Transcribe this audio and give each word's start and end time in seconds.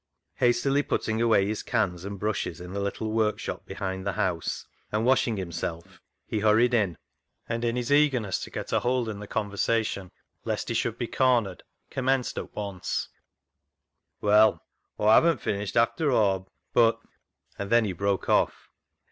Hastily 0.37 0.81
putting 0.81 1.21
away 1.21 1.45
his 1.45 1.61
cans 1.61 2.05
and 2.05 2.17
brushes 2.17 2.59
in 2.59 2.73
the 2.73 2.79
little 2.79 3.11
workshop 3.11 3.67
behind 3.67 4.03
the 4.03 4.13
house, 4.13 4.65
and 4.91 5.05
washing 5.05 5.37
himself, 5.37 6.01
he 6.25 6.39
hurried 6.39 6.73
in, 6.73 6.97
and 7.47 7.63
in 7.63 7.75
his 7.75 7.91
eagerness 7.91 8.39
to 8.39 8.49
get 8.49 8.71
a 8.71 8.79
lead 8.79 9.07
in 9.09 9.19
the 9.19 9.27
conversation 9.27 10.09
lest 10.43 10.69
he 10.69 10.73
should 10.73 10.97
be 10.97 11.05
cornered, 11.05 11.61
commenced 11.91 12.39
at 12.39 12.55
once 12.55 13.09
—"Well, 14.21 14.65
Aw 14.97 15.13
hav'n't 15.21 15.39
finished 15.39 15.77
after 15.77 16.11
aw, 16.11 16.45
but 16.73 16.99
"—and 17.59 17.69
then 17.69 17.85
he 17.85 17.93
broke 17.93 18.27
off. 18.27 18.69